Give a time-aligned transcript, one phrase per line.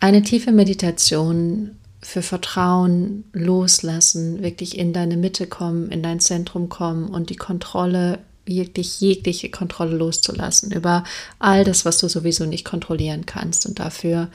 [0.00, 7.08] Eine tiefe Meditation für Vertrauen, Loslassen, wirklich in deine Mitte kommen, in dein Zentrum kommen
[7.08, 11.04] und die Kontrolle, wirklich jegliche Kontrolle loszulassen über
[11.38, 14.28] all das, was du sowieso nicht kontrollieren kannst und dafür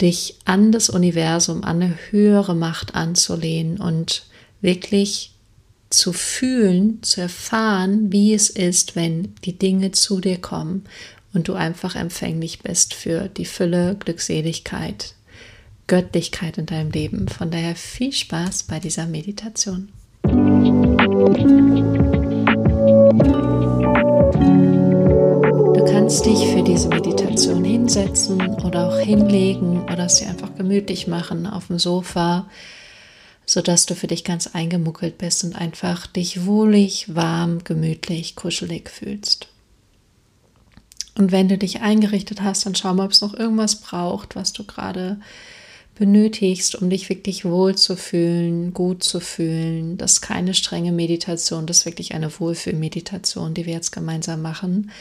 [0.00, 4.26] dich an das Universum, an eine höhere Macht anzulehnen und
[4.60, 5.34] wirklich
[5.90, 10.84] zu fühlen, zu erfahren, wie es ist, wenn die Dinge zu dir kommen
[11.34, 15.14] und du einfach empfänglich bist für die Fülle, Glückseligkeit,
[15.86, 17.28] Göttlichkeit in deinem Leben.
[17.28, 19.88] Von daher viel Spaß bei dieser Meditation.
[25.74, 31.46] Du kannst dich für diese Meditation hinsetzen oder auch hinlegen oder dir einfach gemütlich machen
[31.46, 32.48] auf dem Sofa,
[33.46, 39.48] sodass du für dich ganz eingemuckelt bist und einfach dich wohlig, warm, gemütlich, kuschelig fühlst.
[41.18, 44.52] Und wenn du dich eingerichtet hast, dann schau mal, ob es noch irgendwas braucht, was
[44.52, 45.18] du gerade
[45.96, 49.98] benötigst, um dich wirklich wohl zu fühlen, gut zu fühlen.
[49.98, 54.92] Das ist keine strenge Meditation, das ist wirklich eine Wohlfühlmeditation, die wir jetzt gemeinsam machen,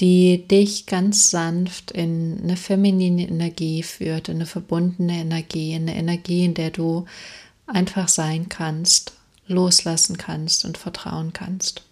[0.00, 5.96] die dich ganz sanft in eine feminine Energie führt, in eine verbundene Energie, in eine
[5.96, 7.04] Energie, in der du
[7.68, 9.12] einfach sein kannst,
[9.46, 11.84] loslassen kannst und vertrauen kannst.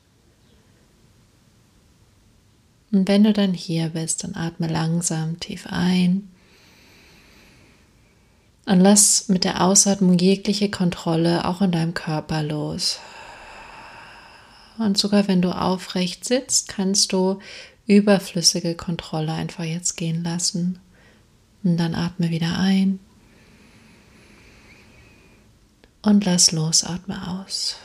[2.92, 6.28] Und wenn du dann hier bist, dann atme langsam tief ein
[8.66, 13.00] und lass mit der Ausatmung jegliche Kontrolle auch in deinem Körper los.
[14.78, 17.40] Und sogar wenn du aufrecht sitzt, kannst du
[17.86, 20.78] überflüssige Kontrolle einfach jetzt gehen lassen.
[21.62, 23.00] Und dann atme wieder ein.
[26.02, 27.76] Und lass los, atme aus.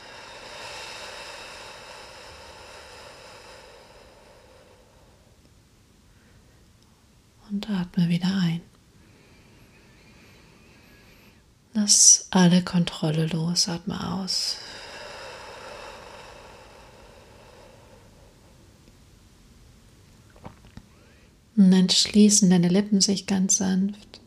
[7.50, 8.60] Und atme wieder ein.
[11.74, 14.56] Lass alle Kontrolle los, atme aus.
[21.56, 24.20] Und dann schließen deine Lippen sich ganz sanft.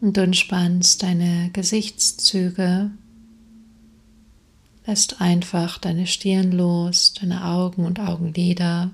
[0.00, 2.90] Und du entspannst deine Gesichtszüge,
[4.86, 8.92] lässt einfach deine Stirn los, deine Augen und Augenlider,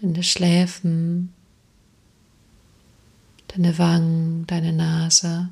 [0.00, 1.32] deine Schläfen,
[3.48, 5.50] deine Wangen, deine Nase,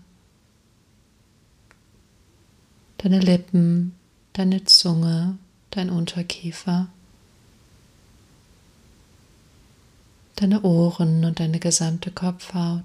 [2.99, 3.95] deine Lippen,
[4.33, 5.39] deine Zunge,
[5.71, 6.89] dein Unterkiefer,
[10.37, 12.85] deine Ohren und deine gesamte Kopfhaut,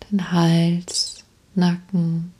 [0.00, 2.32] dein Hals, Nacken,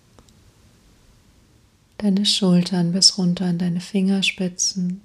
[1.99, 5.01] deine Schultern bis runter an deine Fingerspitzen.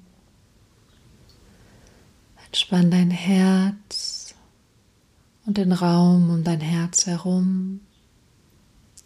[2.48, 4.18] Entspann dein Herz,
[5.48, 7.80] und den Raum um dein Herz herum,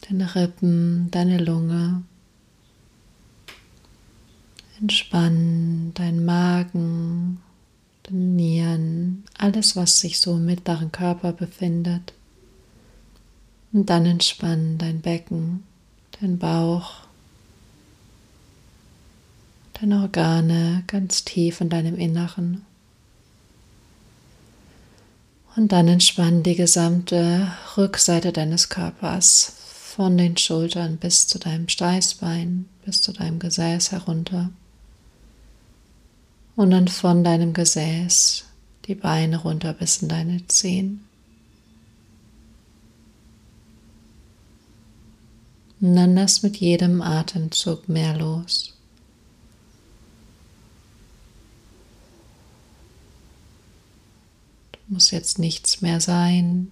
[0.09, 2.02] deine Rippen, deine Lunge.
[4.81, 7.40] Entspann dein Magen,
[8.03, 12.13] deine Nieren, alles, was sich so im mittleren Körper befindet.
[13.72, 15.63] Und dann entspann dein Becken,
[16.19, 17.03] dein Bauch,
[19.79, 22.66] deine Organe ganz tief in deinem Inneren.
[25.56, 29.53] Und dann entspann die gesamte Rückseite deines Körpers
[29.95, 34.50] von den Schultern bis zu deinem Steißbein, bis zu deinem Gesäß herunter.
[36.56, 38.45] Und dann von deinem Gesäß
[38.85, 41.03] die Beine runter bis in deine Zehen.
[45.81, 48.73] Und dann lass mit jedem Atemzug mehr los.
[54.91, 56.72] Muss jetzt nichts mehr sein,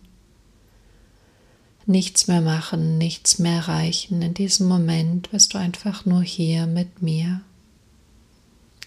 [1.85, 4.22] nichts mehr machen, nichts mehr erreichen.
[4.22, 7.41] In diesem Moment bist du einfach nur hier mit mir,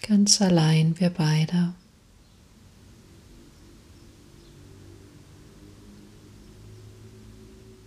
[0.07, 1.73] ganz allein, wir beide.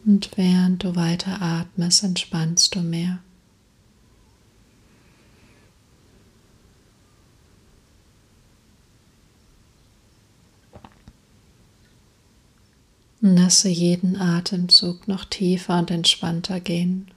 [0.04, 3.19] Und während du weiter atmest, entspannst du mehr.
[13.34, 17.08] Lasse jeden Atemzug noch tiefer und entspannter gehen.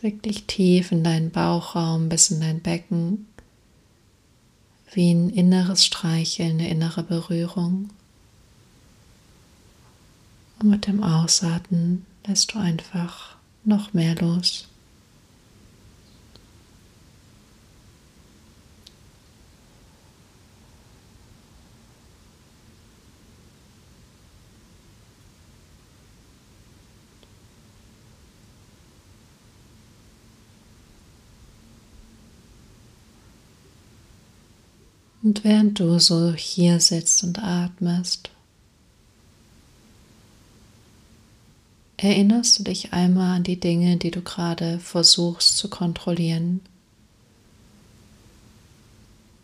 [0.00, 3.26] Wirklich tief in deinen Bauchraum bis in dein Becken.
[4.92, 7.90] Wie ein inneres Streicheln, eine innere Berührung.
[10.58, 14.68] Und mit dem Ausatmen lässt du einfach noch mehr los.
[35.24, 38.28] Und während du so hier sitzt und atmest,
[41.96, 46.60] erinnerst du dich einmal an die Dinge, die du gerade versuchst zu kontrollieren.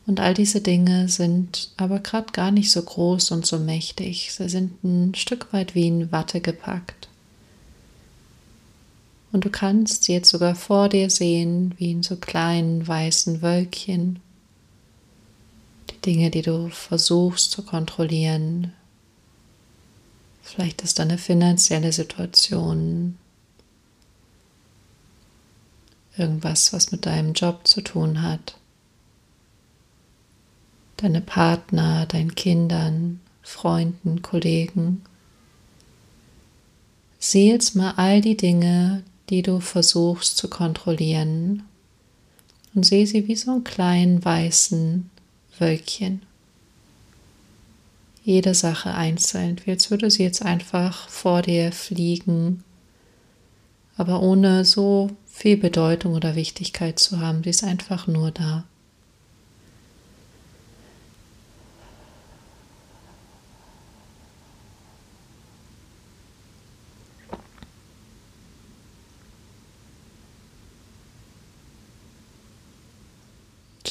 [0.07, 4.33] Und all diese Dinge sind aber gerade gar nicht so groß und so mächtig.
[4.33, 7.09] Sie sind ein Stück weit wie in Watte gepackt.
[9.33, 14.19] Und du kannst sie jetzt sogar vor dir sehen, wie in so kleinen weißen Wölkchen.
[16.07, 18.73] Dinge, die du versuchst zu kontrollieren.
[20.43, 23.17] Vielleicht ist deine finanzielle Situation
[26.17, 28.57] irgendwas, was mit deinem Job zu tun hat.
[30.97, 35.03] Deine Partner, deinen Kindern, Freunden, Kollegen.
[37.19, 41.63] Sieh jetzt mal all die Dinge, die du versuchst zu kontrollieren
[42.75, 45.11] und sehe sie wie so einen kleinen weißen
[45.59, 46.23] Wölkchen.
[48.23, 52.65] Jede Sache einzeln, als würde sie jetzt einfach vor dir fliegen,
[53.97, 57.43] aber ohne so viel Bedeutung oder Wichtigkeit zu haben.
[57.43, 58.65] Sie ist einfach nur da.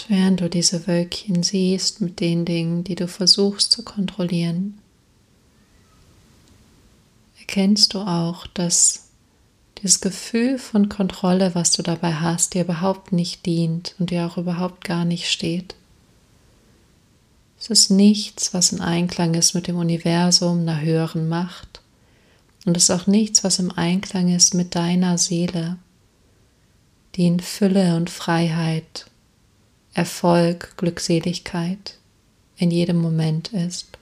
[0.10, 4.80] Während du diese Wölkchen siehst mit den Dingen, die du versuchst zu kontrollieren,
[7.40, 9.06] erkennst du auch, dass
[9.82, 14.38] dieses Gefühl von Kontrolle, was du dabei hast, dir überhaupt nicht dient und dir auch
[14.38, 15.76] überhaupt gar nicht steht.
[17.60, 21.82] Es ist nichts, was in Einklang ist mit dem Universum, einer höheren Macht.
[22.66, 25.78] Und es ist auch nichts, was im Einklang ist mit deiner Seele,
[27.16, 29.09] die in Fülle und Freiheit
[30.00, 31.98] Erfolg, Glückseligkeit
[32.56, 33.98] in jedem Moment ist.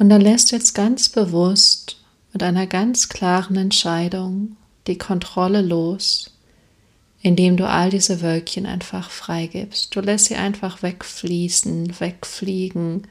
[0.00, 2.00] Und dann lässt du jetzt ganz bewusst
[2.32, 4.56] mit einer ganz klaren Entscheidung
[4.88, 6.32] die Kontrolle los,
[7.20, 9.94] indem du all diese Wölkchen einfach freigibst.
[9.94, 13.06] Du lässt sie einfach wegfließen, wegfliegen,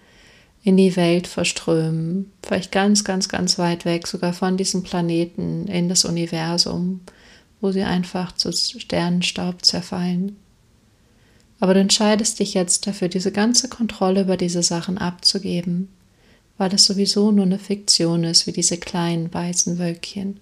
[0.64, 5.90] in die Welt verströmen, vielleicht ganz, ganz, ganz weit weg, sogar von diesem Planeten in
[5.90, 7.02] das Universum,
[7.62, 10.36] wo sie einfach zu Sternenstaub zerfallen.
[11.60, 15.90] Aber du entscheidest dich jetzt dafür, diese ganze Kontrolle über diese Sachen abzugeben,
[16.58, 20.40] weil es sowieso nur eine Fiktion ist, wie diese kleinen weißen Wölkchen,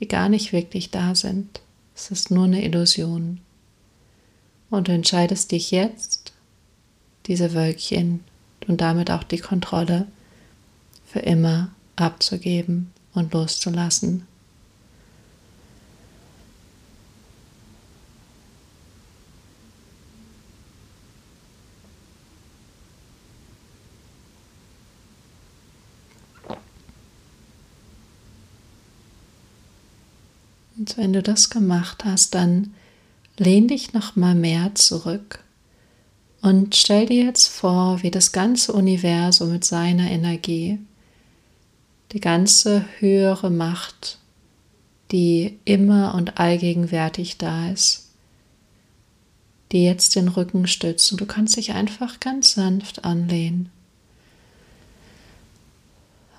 [0.00, 1.60] die gar nicht wirklich da sind.
[1.94, 3.40] Es ist nur eine Illusion.
[4.70, 6.32] Und du entscheidest dich jetzt,
[7.26, 8.20] diese Wölkchen
[8.68, 10.06] und damit auch die Kontrolle
[11.06, 14.26] für immer abzugeben und loszulassen.
[30.76, 32.74] Und wenn du das gemacht hast, dann
[33.36, 35.42] lehn dich noch mal mehr zurück
[36.40, 40.78] und stell dir jetzt vor, wie das ganze Universum mit seiner Energie,
[42.12, 44.18] die ganze höhere Macht,
[45.10, 48.10] die immer und allgegenwärtig da ist,
[49.72, 53.70] die jetzt den Rücken stützt und du kannst dich einfach ganz sanft anlehnen.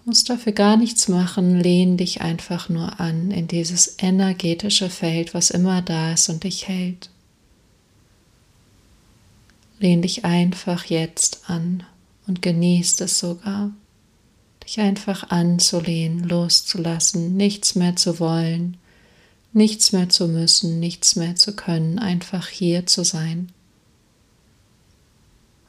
[0.03, 5.33] Du musst dafür gar nichts machen, lehn dich einfach nur an in dieses energetische Feld,
[5.33, 7.09] was immer da ist und dich hält.
[9.79, 11.83] Lehn dich einfach jetzt an
[12.27, 13.71] und genießt es sogar,
[14.63, 18.77] dich einfach anzulehnen, loszulassen, nichts mehr zu wollen,
[19.53, 23.51] nichts mehr zu müssen, nichts mehr zu können, einfach hier zu sein.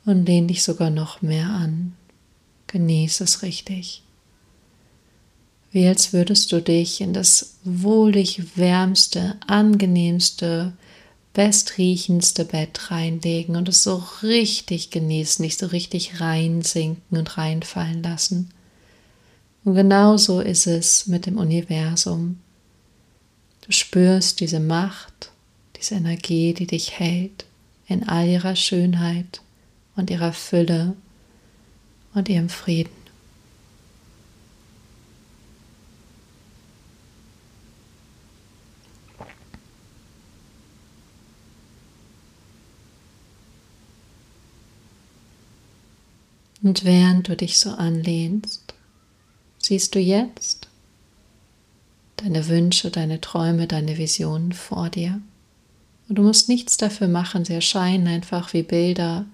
[0.05, 1.95] Und lehn dich sogar noch mehr an.
[2.67, 4.03] Genieß es richtig.
[5.73, 10.73] Wie als würdest du dich in das wohlig wärmste, angenehmste,
[11.33, 18.51] bestriechendste Bett reinlegen und es so richtig genießen, nicht so richtig reinsinken und reinfallen lassen.
[19.65, 22.41] Und genauso ist es mit dem Universum.
[23.67, 25.31] Du spürst diese Macht,
[25.77, 27.45] diese Energie, die dich hält
[27.87, 29.41] in all ihrer Schönheit
[29.97, 30.95] und ihrer Fülle
[32.15, 33.00] und ihrem Frieden.
[46.63, 48.75] Und während du dich so anlehnst,
[49.59, 50.69] siehst du jetzt
[52.17, 55.21] deine Wünsche, deine Träume, deine Visionen vor dir.
[56.09, 59.25] Und du musst nichts dafür machen, sie erscheinen einfach wie Bilder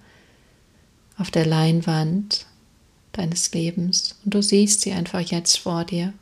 [1.17, 2.45] auf der Leinwand
[3.13, 6.13] deines Lebens und du siehst sie einfach jetzt vor dir.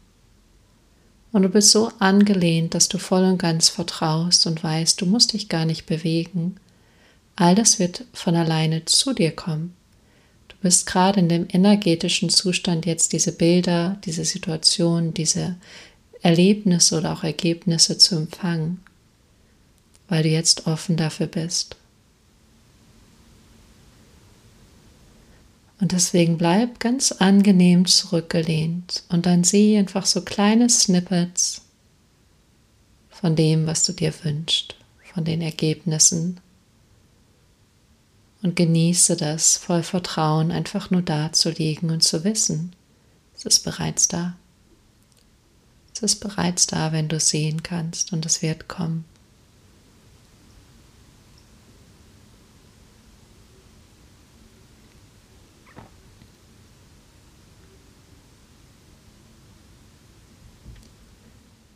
[1.33, 5.33] Und du bist so angelehnt, dass du voll und ganz vertraust und weißt, du musst
[5.33, 6.55] dich gar nicht bewegen.
[7.35, 9.75] All das wird von alleine zu dir kommen.
[10.65, 15.57] Du bist gerade in dem energetischen Zustand, jetzt diese Bilder, diese Situation, diese
[16.23, 18.79] Erlebnisse oder auch Ergebnisse zu empfangen,
[20.09, 21.75] weil du jetzt offen dafür bist.
[25.79, 31.61] Und deswegen bleib ganz angenehm zurückgelehnt und dann sieh einfach so kleine Snippets
[33.11, 34.75] von dem, was du dir wünschst,
[35.13, 36.39] von den Ergebnissen.
[38.45, 42.75] Und genieße das voll Vertrauen, einfach nur da zu liegen und zu wissen,
[43.35, 44.35] es ist bereits da.
[45.91, 49.03] Es ist bereits da, wenn du sehen kannst und es wird kommen.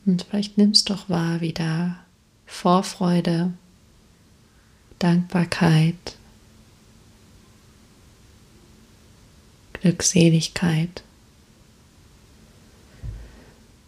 [0.05, 1.97] Und vielleicht nimmst doch wahr, wie da
[2.45, 3.53] Vorfreude,
[4.99, 6.18] Dankbarkeit,
[9.81, 11.03] Glückseligkeit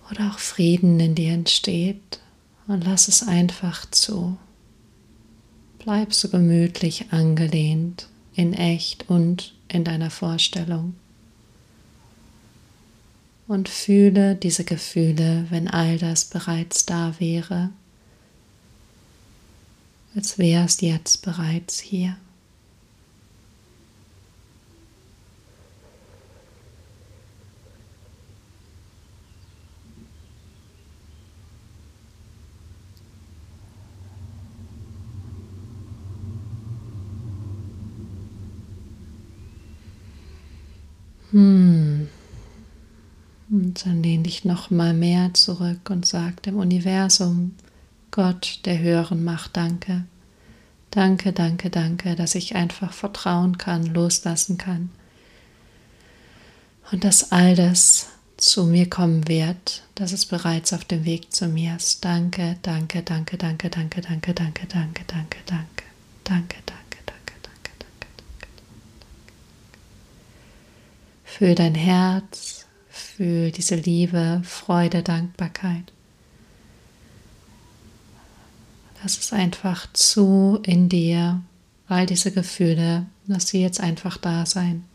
[0.10, 2.19] oder auch Frieden in dir entsteht
[2.67, 4.38] und lass es einfach zu.
[5.79, 10.95] Bleib so gemütlich angelehnt in echt und in deiner Vorstellung
[13.51, 17.69] und fühle diese Gefühle, wenn all das bereits da wäre,
[20.15, 22.15] als wäre es jetzt bereits hier.
[43.72, 47.56] Und dann lehn dich noch mal mehr zurück und sag dem Universum,
[48.12, 50.04] Gott der höheren Macht, danke.
[50.90, 54.90] Danke, danke, danke, dass ich einfach vertrauen kann, loslassen kann.
[56.92, 61.48] Und dass all das zu mir kommen wird, dass es bereits auf dem Weg zu
[61.48, 62.04] mir ist.
[62.04, 65.86] Danke, danke, danke, danke, danke, danke, danke, danke, danke, danke, danke,
[66.25, 68.08] danke, danke, danke, danke, danke.
[71.24, 72.61] Für dein Herz
[73.15, 75.91] Fühl diese Liebe, Freude, Dankbarkeit.
[79.03, 81.41] Lass es einfach zu in dir,
[81.88, 84.86] all diese Gefühle, lass sie jetzt einfach da sein.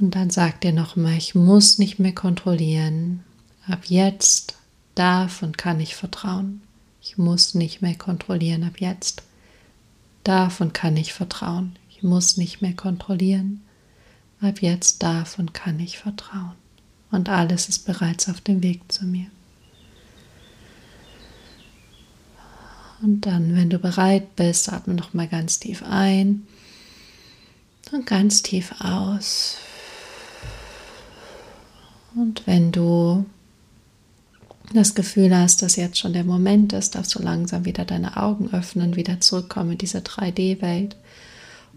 [0.00, 3.22] Und dann sag dir nochmal, ich muss nicht mehr kontrollieren.
[3.66, 4.56] Ab jetzt
[4.94, 6.62] darf und kann ich vertrauen.
[7.00, 8.64] Ich muss nicht mehr kontrollieren.
[8.64, 9.22] Ab jetzt
[10.24, 11.76] darf und kann ich vertrauen.
[11.90, 13.62] Ich muss nicht mehr kontrollieren.
[14.40, 16.54] Ab jetzt darf und kann ich vertrauen.
[17.10, 19.26] Und alles ist bereits auf dem Weg zu mir.
[23.00, 26.46] Und dann, wenn du bereit bist, atme noch mal ganz tief ein
[27.92, 29.56] und ganz tief aus.
[32.14, 33.24] Und wenn du
[34.72, 38.50] das Gefühl hast, dass jetzt schon der Moment ist, darfst du langsam wieder deine Augen
[38.52, 40.96] öffnen, wieder zurückkommen in diese 3D-Welt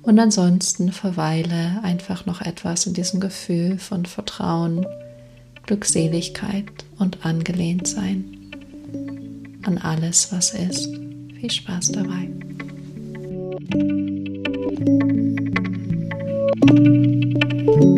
[0.03, 4.85] und ansonsten verweile einfach noch etwas in diesem Gefühl von Vertrauen,
[5.65, 6.65] Glückseligkeit
[6.97, 8.37] und angelehnt sein
[9.63, 10.87] an alles, was ist.
[11.39, 12.29] Viel Spaß dabei.
[17.63, 17.90] Musik